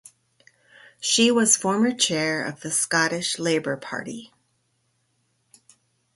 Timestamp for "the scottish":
2.61-3.37